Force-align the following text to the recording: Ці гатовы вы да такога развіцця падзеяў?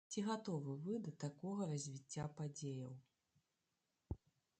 Ці 0.13 0.21
гатовы 0.27 0.73
вы 0.85 0.95
да 1.07 1.11
такога 1.23 1.67
развіцця 1.73 2.25
падзеяў? 2.39 2.97